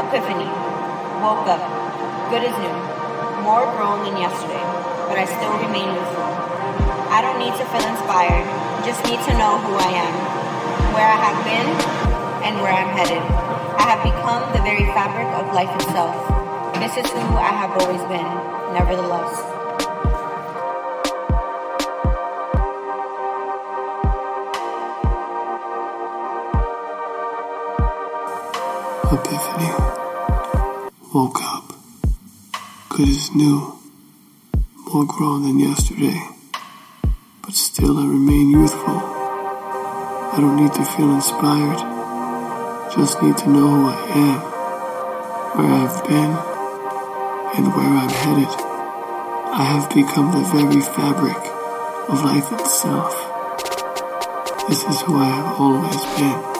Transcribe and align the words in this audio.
Epiphany. 0.00 0.50
Woke 1.22 1.46
up. 1.46 1.62
Good 2.30 2.44
as 2.48 2.56
new. 2.58 2.76
More 3.44 3.66
grown 3.76 4.04
than 4.06 4.16
yesterday, 4.16 4.62
but 5.08 5.18
I 5.18 5.26
still 5.26 5.52
remain 5.58 5.92
youthful. 5.94 6.30
I 7.12 7.20
don't 7.20 7.38
need 7.42 7.52
to 7.58 7.64
feel 7.74 7.84
inspired, 7.84 8.46
just 8.86 9.04
need 9.04 9.20
to 9.28 9.32
know 9.36 9.58
who 9.60 9.76
I 9.76 9.90
am, 10.00 10.14
where 10.96 11.04
I 11.04 11.18
have 11.18 11.38
been, 11.44 11.68
and 12.46 12.56
where 12.62 12.72
I'm 12.72 12.88
headed. 12.96 13.20
I 13.76 13.84
have 13.92 14.02
become 14.02 14.46
the 14.56 14.62
very 14.62 14.86
fabric 14.96 15.28
of 15.36 15.52
life 15.52 15.68
itself. 15.76 16.14
This 16.80 16.96
is 16.96 17.10
who 17.12 17.36
I 17.36 17.52
have 17.52 17.70
always 17.82 18.02
been, 18.08 18.26
nevertheless. 18.72 19.61
Epiphany. 29.12 29.68
Woke 31.12 31.42
up. 31.42 31.74
Good 32.88 33.10
as 33.10 33.30
new. 33.34 33.78
More 34.86 35.04
grown 35.04 35.42
than 35.42 35.58
yesterday. 35.58 36.18
But 37.42 37.52
still 37.52 37.98
I 37.98 38.06
remain 38.06 38.50
youthful. 38.52 39.00
I 40.32 40.36
don't 40.38 40.56
need 40.56 40.72
to 40.72 40.84
feel 40.84 41.12
inspired. 41.12 41.80
Just 42.96 43.22
need 43.22 43.36
to 43.36 43.50
know 43.50 43.68
who 43.68 43.88
I 43.90 44.00
am, 44.16 44.40
where 45.58 45.72
I've 45.82 46.02
been, 46.08 46.32
and 47.56 47.66
where 47.76 47.92
I'm 48.00 48.08
headed. 48.08 48.54
I 49.52 49.64
have 49.74 49.90
become 49.90 50.32
the 50.32 50.40
very 50.56 50.80
fabric 50.80 51.42
of 52.08 52.24
life 52.24 52.50
itself. 52.58 53.12
This 54.70 54.82
is 54.84 55.02
who 55.02 55.18
I 55.18 55.28
have 55.28 55.60
always 55.60 56.02
been. 56.16 56.52